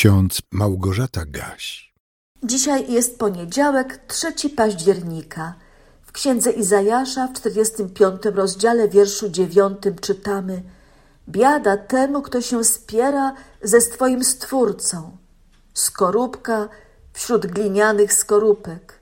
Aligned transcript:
ksiądz 0.00 0.38
Małgorzata 0.52 1.24
Gaś. 1.26 1.94
Dzisiaj 2.42 2.92
jest 2.92 3.18
poniedziałek, 3.18 4.00
3 4.06 4.50
października. 4.56 5.54
W 6.02 6.12
księdze 6.12 6.50
Izajasza 6.50 7.26
w 7.26 7.32
45 7.32 8.22
rozdziale 8.24 8.88
wierszu 8.88 9.28
9 9.28 9.78
czytamy 10.00 10.62
Biada 11.28 11.76
temu, 11.76 12.22
kto 12.22 12.40
się 12.40 12.64
spiera 12.64 13.34
ze 13.62 13.80
swoim 13.80 14.24
Stwórcą. 14.24 15.16
Skorupka 15.74 16.68
wśród 17.12 17.46
glinianych 17.46 18.12
skorupek. 18.12 18.98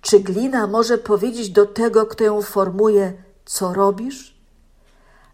Czy 0.00 0.20
glina 0.20 0.66
może 0.66 0.98
powiedzieć 0.98 1.50
do 1.50 1.66
tego, 1.66 2.06
kto 2.06 2.24
ją 2.24 2.42
formuje, 2.42 3.12
co 3.44 3.74
robisz? 3.74 4.33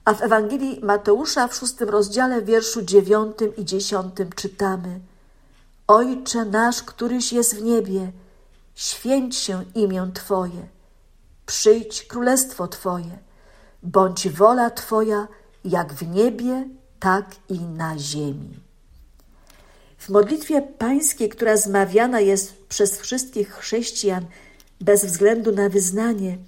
A 0.05 0.15
w 0.15 0.23
Ewangelii 0.23 0.81
Mateusza 0.83 1.49
w 1.49 1.55
szóstym 1.55 1.89
rozdziale 1.89 2.43
wierszu 2.43 2.83
dziewiątym 2.83 3.57
i 3.57 3.65
dziesiątym 3.65 4.33
czytamy. 4.33 5.01
Ojcze 5.87 6.45
nasz, 6.45 6.83
któryś 6.83 7.33
jest 7.33 7.57
w 7.57 7.63
niebie, 7.63 8.13
święć 8.75 9.37
się 9.37 9.65
imię 9.75 10.11
Twoje, 10.15 10.67
przyjdź 11.47 12.03
królestwo 12.03 12.69
Twoje, 12.69 13.19
bądź 13.83 14.29
wola 14.29 14.71
Twoja, 14.71 15.29
jak 15.65 15.93
w 15.95 16.07
niebie, 16.07 16.69
tak 17.01 17.27
i 17.49 17.61
na 17.61 17.99
ziemi. 17.99 18.61
W 19.99 20.09
modlitwie 20.09 20.63
pańskiej, 20.63 21.29
która 21.29 21.57
zmawiana 21.57 22.21
jest 22.21 22.67
przez 22.69 22.99
wszystkich 22.99 23.53
chrześcijan 23.53 24.27
bez 24.81 25.05
względu 25.05 25.53
na 25.53 25.69
wyznanie, 25.69 26.39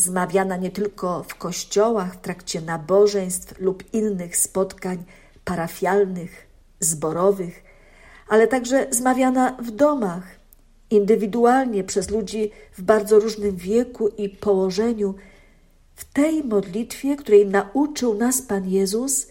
zmawiana 0.00 0.56
nie 0.56 0.70
tylko 0.70 1.22
w 1.22 1.34
kościołach 1.34 2.14
w 2.14 2.20
trakcie 2.20 2.60
nabożeństw 2.60 3.60
lub 3.60 3.94
innych 3.94 4.36
spotkań 4.36 5.04
parafialnych, 5.44 6.46
zborowych, 6.80 7.62
ale 8.28 8.46
także 8.46 8.86
zmawiana 8.90 9.56
w 9.62 9.70
domach, 9.70 10.40
indywidualnie 10.90 11.84
przez 11.84 12.10
ludzi 12.10 12.50
w 12.72 12.82
bardzo 12.82 13.20
różnym 13.20 13.56
wieku 13.56 14.08
i 14.08 14.28
położeniu. 14.28 15.14
W 15.94 16.04
tej 16.04 16.44
modlitwie, 16.44 17.16
której 17.16 17.46
nauczył 17.46 18.14
nas 18.14 18.42
Pan 18.42 18.68
Jezus, 18.68 19.26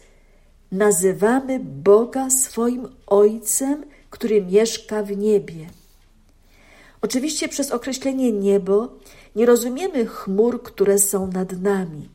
nazywamy 0.72 1.59
Boga 1.59 2.30
swoim 2.30 2.88
Ojcem, 3.08 3.86
który 4.09 4.45
mieszka 4.45 5.03
w 5.03 5.17
niebie. 5.17 5.70
Oczywiście 7.02 7.50
przez 7.50 7.72
określenie 7.72 8.31
niebo 8.31 8.90
nie 9.40 9.45
rozumiemy 9.45 10.06
chmur, 10.06 10.64
które 10.64 11.00
są 11.00 11.28
nad 11.28 11.52
nami, 11.52 12.09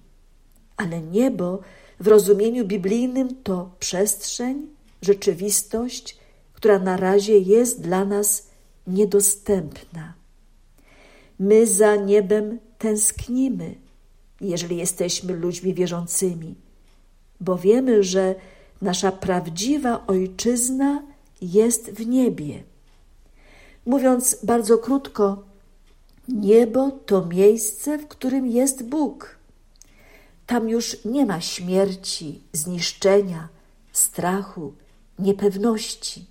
ale 0.76 1.00
niebo 1.00 1.60
w 2.00 2.08
rozumieniu 2.08 2.64
biblijnym 2.64 3.42
to 3.42 3.70
przestrzeń, 3.78 4.66
rzeczywistość, 5.02 6.18
która 6.52 6.78
na 6.78 6.96
razie 6.96 7.38
jest 7.38 7.80
dla 7.80 8.04
nas 8.04 8.46
niedostępna. 8.86 10.14
My 11.38 11.66
za 11.66 11.96
niebem 11.96 12.58
tęsknimy, 12.78 13.74
jeżeli 14.40 14.76
jesteśmy 14.76 15.36
ludźmi 15.36 15.74
wierzącymi, 15.74 16.54
bo 17.40 17.58
wiemy, 17.58 18.02
że 18.02 18.34
nasza 18.82 19.12
prawdziwa 19.12 20.06
ojczyzna 20.06 21.02
jest 21.42 21.90
w 21.90 22.06
niebie. 22.06 22.62
Mówiąc 23.86 24.38
bardzo 24.42 24.78
krótko, 24.78 25.53
niebo 26.28 26.90
to 26.90 27.26
miejsce, 27.26 27.98
w 27.98 28.08
którym 28.08 28.46
jest 28.46 28.82
Bóg. 28.82 29.38
Tam 30.46 30.68
już 30.68 31.04
nie 31.04 31.26
ma 31.26 31.40
śmierci, 31.40 32.42
zniszczenia, 32.52 33.48
strachu, 33.92 34.72
niepewności. 35.18 36.26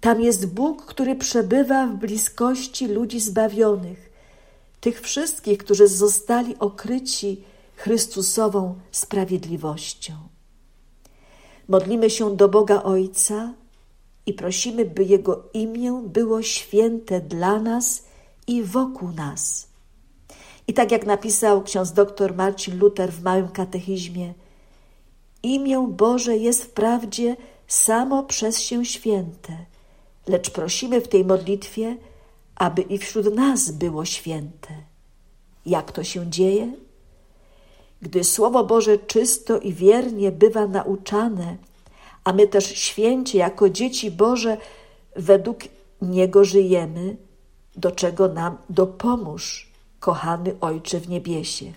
Tam 0.00 0.20
jest 0.20 0.46
Bóg, 0.46 0.86
który 0.86 1.16
przebywa 1.16 1.86
w 1.86 1.96
bliskości 1.96 2.88
ludzi 2.88 3.20
zbawionych, 3.20 4.10
tych 4.80 5.00
wszystkich, 5.00 5.58
którzy 5.58 5.88
zostali 5.88 6.58
okryci 6.58 7.44
Chrystusową 7.76 8.74
sprawiedliwością. 8.92 10.14
Modlimy 11.68 12.10
się 12.10 12.36
do 12.36 12.48
Boga 12.48 12.82
Ojca 12.82 13.54
i 14.26 14.32
prosimy, 14.32 14.84
by 14.84 15.04
Jego 15.04 15.42
imię 15.52 16.02
było 16.06 16.42
święte 16.42 17.20
dla 17.20 17.60
nas 17.60 18.02
i 18.50 18.62
wokół 18.62 19.12
nas. 19.12 19.68
I 20.68 20.74
tak 20.74 20.92
jak 20.92 21.06
napisał 21.06 21.62
ksiądz 21.62 21.92
dr 21.92 22.34
Marcin 22.34 22.78
Luther 22.78 23.12
w 23.12 23.22
Małym 23.22 23.48
Katechizmie, 23.48 24.34
imię 25.42 25.86
Boże 25.90 26.36
jest 26.36 26.64
wprawdzie 26.64 27.36
samo 27.66 28.22
przez 28.22 28.60
się 28.60 28.84
święte, 28.84 29.52
lecz 30.26 30.50
prosimy 30.50 31.00
w 31.00 31.08
tej 31.08 31.24
modlitwie, 31.24 31.96
aby 32.54 32.82
i 32.82 32.98
wśród 32.98 33.34
nas 33.34 33.70
było 33.70 34.04
święte. 34.04 34.68
Jak 35.66 35.92
to 35.92 36.04
się 36.04 36.30
dzieje? 36.30 36.72
Gdy 38.02 38.24
Słowo 38.24 38.64
Boże 38.64 38.98
czysto 38.98 39.58
i 39.58 39.72
wiernie 39.72 40.32
bywa 40.32 40.66
nauczane, 40.66 41.56
a 42.24 42.32
my 42.32 42.46
też 42.46 42.64
święci 42.78 43.38
jako 43.38 43.70
dzieci 43.70 44.10
Boże 44.10 44.56
według 45.16 45.58
Niego 46.02 46.44
żyjemy, 46.44 47.16
do 47.80 47.90
czego 47.90 48.28
nam 48.28 48.56
dopomóż, 48.70 49.70
kochany 50.00 50.54
Ojcze 50.60 51.00
w 51.00 51.08
niebiesie. 51.08 51.72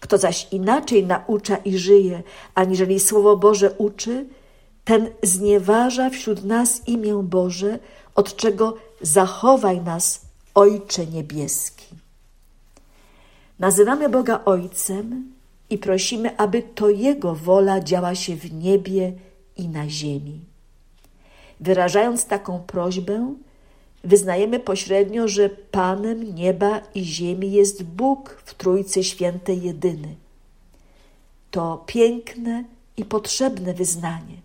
Kto 0.00 0.18
zaś 0.18 0.48
inaczej 0.50 1.06
naucza 1.06 1.56
i 1.56 1.78
żyje, 1.78 2.22
aniżeli 2.54 3.00
Słowo 3.00 3.36
Boże 3.36 3.70
uczy, 3.78 4.26
ten 4.84 5.10
znieważa 5.22 6.10
wśród 6.10 6.44
nas 6.44 6.88
imię 6.88 7.22
Boże, 7.22 7.78
od 8.14 8.36
czego 8.36 8.74
zachowaj 9.00 9.80
nas, 9.80 10.20
Ojcze 10.54 11.06
Niebieski. 11.06 11.94
Nazywamy 13.58 14.08
Boga 14.08 14.40
Ojcem 14.44 15.32
i 15.70 15.78
prosimy, 15.78 16.36
aby 16.36 16.62
to 16.62 16.90
Jego 16.90 17.34
wola 17.34 17.80
działa 17.80 18.14
się 18.14 18.36
w 18.36 18.52
niebie 18.52 19.12
i 19.56 19.68
na 19.68 19.88
ziemi. 19.88 20.40
Wyrażając 21.60 22.26
taką 22.26 22.60
prośbę, 22.60 23.34
wyznajemy 24.04 24.60
pośrednio, 24.60 25.28
że 25.28 25.48
Panem 25.48 26.34
nieba 26.34 26.80
i 26.94 27.04
ziemi 27.04 27.52
jest 27.52 27.82
Bóg 27.82 28.42
w 28.44 28.54
Trójcy 28.54 29.04
Świętej 29.04 29.62
jedyny. 29.62 30.14
To 31.50 31.84
piękne 31.86 32.64
i 32.96 33.04
potrzebne 33.04 33.74
wyznanie. 33.74 34.36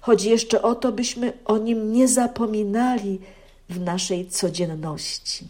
Chodzi 0.00 0.30
jeszcze 0.30 0.62
o 0.62 0.74
to, 0.74 0.92
byśmy 0.92 1.32
o 1.44 1.58
nim 1.58 1.92
nie 1.92 2.08
zapominali 2.08 3.20
w 3.68 3.80
naszej 3.80 4.28
codzienności. 4.28 5.48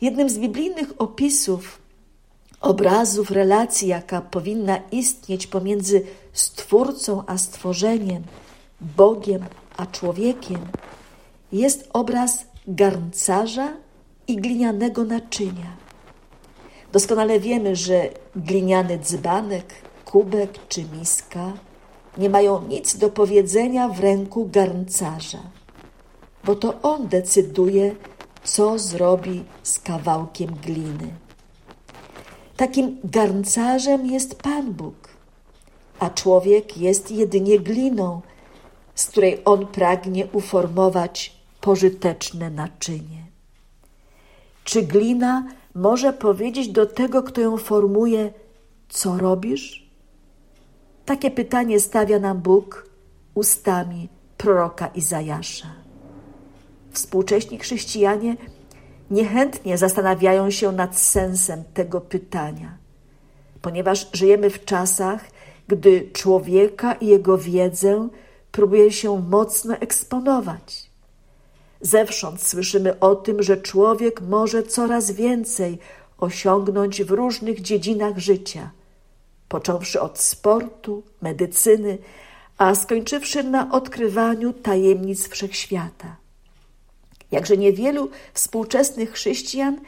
Jednym 0.00 0.30
z 0.30 0.38
biblijnych 0.38 0.92
opisów, 0.98 1.78
obrazów, 2.60 3.30
relacji, 3.30 3.88
jaka 3.88 4.20
powinna 4.20 4.78
istnieć 4.92 5.46
pomiędzy 5.46 6.06
Stwórcą 6.32 7.22
a 7.26 7.38
stworzeniem, 7.38 8.22
Bogiem 8.96 9.44
a 9.76 9.86
człowiekiem, 9.86 10.58
jest 11.52 11.88
obraz 11.92 12.44
garncarza 12.66 13.72
i 14.28 14.36
glinianego 14.36 15.04
naczynia. 15.04 15.76
Doskonale 16.92 17.40
wiemy, 17.40 17.76
że 17.76 18.08
gliniany 18.36 18.98
dzbanek, 18.98 19.74
kubek 20.04 20.68
czy 20.68 20.84
miska 20.84 21.52
nie 22.18 22.30
mają 22.30 22.62
nic 22.62 22.96
do 22.96 23.08
powiedzenia 23.08 23.88
w 23.88 24.00
ręku 24.00 24.48
garncarza, 24.52 25.42
bo 26.44 26.54
to 26.54 26.82
on 26.82 27.08
decyduje, 27.08 27.94
co 28.44 28.78
zrobi 28.78 29.44
z 29.62 29.78
kawałkiem 29.78 30.54
gliny. 30.54 31.08
Takim 32.56 32.98
garncarzem 33.04 34.06
jest 34.06 34.42
Pan 34.42 34.72
Bóg, 34.72 35.08
a 35.98 36.10
człowiek 36.10 36.76
jest 36.76 37.10
jedynie 37.10 37.58
gliną, 37.58 38.20
z 38.94 39.06
której 39.06 39.42
on 39.44 39.66
pragnie 39.66 40.26
uformować 40.26 41.41
pożyteczne 41.62 42.50
naczynie. 42.50 43.22
Czy 44.64 44.82
glina 44.82 45.46
może 45.74 46.12
powiedzieć 46.12 46.68
do 46.68 46.86
tego, 46.86 47.22
kto 47.22 47.40
ją 47.40 47.56
formuje, 47.56 48.32
co 48.88 49.18
robisz? 49.18 49.90
Takie 51.04 51.30
pytanie 51.30 51.80
stawia 51.80 52.18
nam 52.18 52.38
Bóg 52.38 52.86
ustami 53.34 54.08
proroka 54.36 54.86
Izajasza. 54.86 55.68
Współcześni 56.90 57.58
chrześcijanie 57.58 58.36
niechętnie 59.10 59.78
zastanawiają 59.78 60.50
się 60.50 60.72
nad 60.72 60.98
sensem 60.98 61.64
tego 61.74 62.00
pytania, 62.00 62.76
ponieważ 63.62 64.10
żyjemy 64.12 64.50
w 64.50 64.64
czasach, 64.64 65.24
gdy 65.68 66.10
człowieka 66.12 66.92
i 66.92 67.06
jego 67.06 67.38
wiedzę 67.38 68.08
próbuje 68.52 68.92
się 68.92 69.20
mocno 69.20 69.74
eksponować. 69.74 70.91
Zewsząd 71.82 72.42
słyszymy 72.42 73.00
o 73.00 73.14
tym, 73.14 73.42
że 73.42 73.56
człowiek 73.56 74.20
może 74.20 74.62
coraz 74.62 75.10
więcej 75.10 75.78
osiągnąć 76.18 77.02
w 77.02 77.10
różnych 77.10 77.60
dziedzinach 77.60 78.18
życia, 78.18 78.70
począwszy 79.48 80.00
od 80.00 80.18
sportu, 80.18 81.02
medycyny, 81.22 81.98
a 82.58 82.74
skończywszy 82.74 83.44
na 83.44 83.72
odkrywaniu 83.72 84.52
tajemnic 84.52 85.28
wszechświata. 85.28 86.16
Jakże 87.30 87.56
niewielu 87.56 88.10
współczesnych 88.34 89.12
chrześcijan 89.12 89.80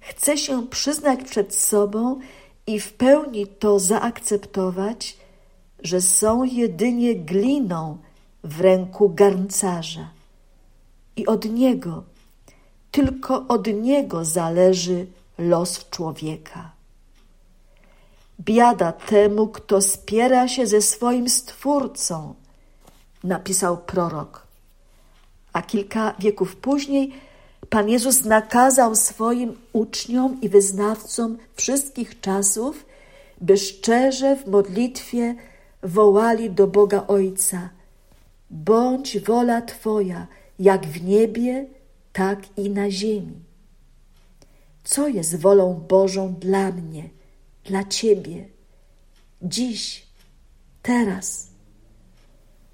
chce 0.00 0.38
się 0.38 0.66
przyznać 0.66 1.20
przed 1.24 1.54
sobą 1.54 2.20
i 2.66 2.80
w 2.80 2.92
pełni 2.92 3.46
to 3.46 3.78
zaakceptować, 3.78 5.16
że 5.82 6.00
są 6.00 6.44
jedynie 6.44 7.14
gliną 7.14 7.98
w 8.44 8.60
ręku 8.60 9.08
garncarza. 9.08 10.21
I 11.16 11.26
od 11.26 11.44
niego, 11.44 12.04
tylko 12.90 13.48
od 13.48 13.66
niego 13.66 14.24
zależy 14.24 15.06
los 15.38 15.90
człowieka. 15.90 16.72
Biada 18.40 18.92
temu, 18.92 19.48
kto 19.48 19.80
spiera 19.80 20.48
się 20.48 20.66
ze 20.66 20.82
swoim 20.82 21.28
Stwórcą, 21.28 22.34
napisał 23.24 23.78
prorok. 23.78 24.46
A 25.52 25.62
kilka 25.62 26.14
wieków 26.18 26.56
później 26.56 27.12
Pan 27.70 27.88
Jezus 27.88 28.24
nakazał 28.24 28.94
swoim 28.96 29.54
uczniom 29.72 30.40
i 30.40 30.48
wyznawcom 30.48 31.38
wszystkich 31.54 32.20
czasów, 32.20 32.86
by 33.40 33.56
szczerze 33.56 34.36
w 34.36 34.46
modlitwie 34.46 35.34
wołali 35.82 36.50
do 36.50 36.66
Boga 36.66 37.04
Ojca: 37.06 37.68
Bądź 38.50 39.20
wola 39.20 39.62
Twoja, 39.62 40.26
jak 40.62 40.86
w 40.86 41.04
niebie, 41.04 41.66
tak 42.12 42.58
i 42.58 42.70
na 42.70 42.90
ziemi. 42.90 43.34
Co 44.84 45.08
jest 45.08 45.36
wolą 45.36 45.74
Bożą 45.88 46.34
dla 46.34 46.72
mnie, 46.72 47.08
dla 47.64 47.84
Ciebie, 47.84 48.48
dziś, 49.42 50.06
teraz? 50.82 51.48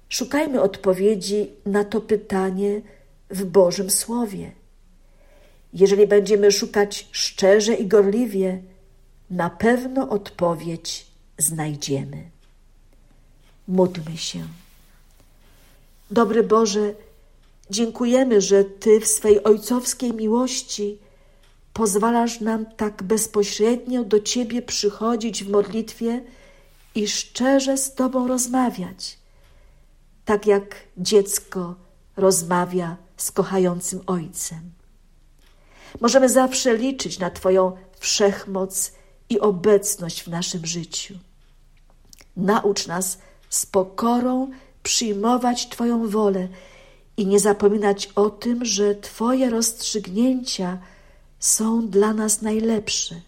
Szukajmy 0.09 0.61
odpowiedzi 0.61 1.49
na 1.65 1.83
to 1.83 2.01
pytanie 2.01 2.81
w 3.29 3.45
Bożym 3.45 3.89
Słowie. 3.89 4.51
Jeżeli 5.73 6.07
będziemy 6.07 6.51
szukać 6.51 7.09
szczerze 7.11 7.73
i 7.73 7.87
gorliwie, 7.87 8.61
na 9.29 9.49
pewno 9.49 10.09
odpowiedź 10.09 11.07
znajdziemy. 11.37 12.29
Módlmy 13.67 14.17
się. 14.17 14.47
Dobry 16.11 16.43
Boże, 16.43 16.93
dziękujemy, 17.69 18.41
że 18.41 18.63
Ty 18.63 18.99
w 18.99 19.07
swej 19.07 19.43
ojcowskiej 19.43 20.13
miłości 20.13 20.97
pozwalasz 21.73 22.41
nam 22.41 22.65
tak 22.65 23.03
bezpośrednio 23.03 24.03
do 24.03 24.19
Ciebie 24.19 24.61
przychodzić 24.61 25.43
w 25.43 25.49
modlitwie 25.49 26.21
i 26.95 27.07
szczerze 27.07 27.77
z 27.77 27.93
Tobą 27.93 28.27
rozmawiać, 28.27 29.17
tak 30.25 30.47
jak 30.47 30.75
dziecko 30.97 31.75
rozmawia 32.17 32.97
z 33.17 33.31
kochającym 33.31 34.01
Ojcem. 34.07 34.71
Możemy 36.01 36.29
zawsze 36.29 36.77
liczyć 36.77 37.19
na 37.19 37.29
Twoją 37.29 37.71
wszechmoc 37.99 38.91
i 39.29 39.39
obecność 39.39 40.23
w 40.23 40.27
naszym 40.27 40.65
życiu. 40.65 41.13
Naucz 42.37 42.87
nas 42.87 43.17
z 43.49 43.65
pokorą 43.65 44.51
przyjmować 44.83 45.69
Twoją 45.69 46.09
wolę 46.09 46.47
i 47.19 47.27
nie 47.27 47.39
zapominać 47.39 48.09
o 48.15 48.29
tym, 48.29 48.65
że 48.65 48.95
Twoje 48.95 49.49
rozstrzygnięcia 49.49 50.77
są 51.39 51.87
dla 51.87 52.13
nas 52.13 52.41
najlepsze. 52.41 53.21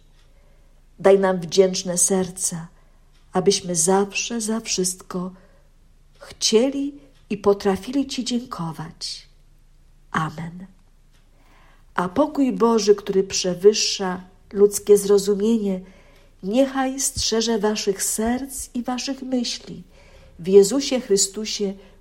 Daj 1.00 1.20
nam 1.20 1.40
wdzięczne 1.40 1.98
serca, 1.98 2.68
abyśmy 3.34 3.76
zawsze 3.76 4.42
za 4.42 4.60
wszystko 4.60 5.32
chcieli 6.20 6.94
i 7.30 7.38
potrafili 7.38 8.08
Ci 8.08 8.26
dziękować. 8.26 9.28
Amen. 10.12 10.66
A 11.96 12.10
pokój 12.10 12.54
Boży, 12.54 12.96
który 12.96 13.24
przewyższa 13.24 14.22
ludzkie 14.54 14.98
zrozumienie, 14.98 15.82
niechaj 16.44 17.00
strzeże 17.00 17.60
waszych 17.60 18.04
serc 18.04 18.70
i 18.74 18.84
waszych 18.84 19.22
myśli 19.22 19.84
w 20.40 20.48
Jezusie 20.48 21.00
Chrystusie 21.00 21.74